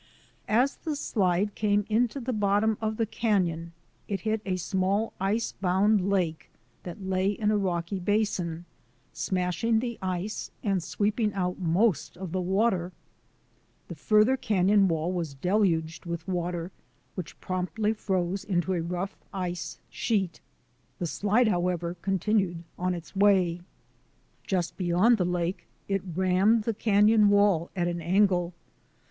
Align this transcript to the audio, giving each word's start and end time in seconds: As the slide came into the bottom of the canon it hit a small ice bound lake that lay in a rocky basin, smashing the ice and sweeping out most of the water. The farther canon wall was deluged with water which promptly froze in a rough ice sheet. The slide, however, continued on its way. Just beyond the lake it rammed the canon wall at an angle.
As 0.47 0.77
the 0.77 0.95
slide 0.95 1.53
came 1.53 1.85
into 1.87 2.19
the 2.19 2.33
bottom 2.33 2.75
of 2.81 2.97
the 2.97 3.05
canon 3.05 3.71
it 4.07 4.21
hit 4.21 4.41
a 4.47 4.55
small 4.55 5.13
ice 5.21 5.51
bound 5.51 6.09
lake 6.09 6.49
that 6.81 7.03
lay 7.05 7.29
in 7.33 7.51
a 7.51 7.57
rocky 7.59 7.99
basin, 7.99 8.65
smashing 9.13 9.77
the 9.77 9.99
ice 10.01 10.49
and 10.63 10.81
sweeping 10.81 11.31
out 11.35 11.59
most 11.59 12.17
of 12.17 12.31
the 12.31 12.41
water. 12.41 12.91
The 13.89 13.93
farther 13.93 14.35
canon 14.37 14.87
wall 14.87 15.11
was 15.13 15.35
deluged 15.35 16.07
with 16.07 16.27
water 16.27 16.71
which 17.13 17.39
promptly 17.39 17.93
froze 17.93 18.43
in 18.43 18.63
a 18.67 18.81
rough 18.81 19.15
ice 19.31 19.77
sheet. 19.87 20.41
The 20.97 21.05
slide, 21.05 21.47
however, 21.47 21.95
continued 22.01 22.63
on 22.75 22.95
its 22.95 23.15
way. 23.15 23.61
Just 24.47 24.77
beyond 24.77 25.19
the 25.19 25.25
lake 25.25 25.67
it 25.87 26.01
rammed 26.15 26.63
the 26.63 26.73
canon 26.73 27.29
wall 27.29 27.69
at 27.75 27.87
an 27.87 28.01
angle. 28.01 28.55